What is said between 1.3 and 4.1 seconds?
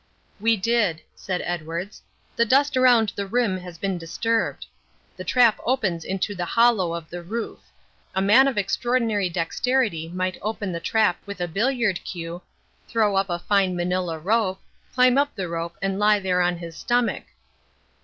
Edwards. "The dust around the rim has been